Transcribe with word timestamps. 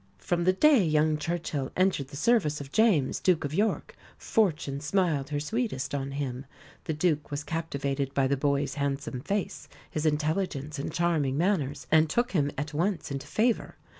From 0.17 0.45
the 0.45 0.53
day 0.53 0.83
young 0.83 1.15
Churchill 1.19 1.71
entered 1.77 2.07
the 2.07 2.15
service 2.15 2.59
of 2.59 2.71
James, 2.71 3.19
Duke 3.19 3.45
of 3.45 3.53
York, 3.53 3.95
Fortune 4.17 4.79
smiled 4.81 5.29
her 5.29 5.39
sweetest 5.39 5.93
on 5.93 6.13
him. 6.13 6.47
The 6.85 6.93
Duke 6.93 7.29
was 7.29 7.43
captivated 7.43 8.11
by 8.15 8.25
the 8.25 8.35
boy's 8.35 8.73
handsome 8.81 9.21
face, 9.21 9.67
his 9.91 10.07
intelligence 10.07 10.79
and 10.79 10.91
charming 10.91 11.37
manners, 11.37 11.85
and 11.91 12.09
took 12.09 12.31
him 12.31 12.49
at 12.57 12.73
once 12.73 13.11
into 13.11 13.27
favour. 13.27 13.75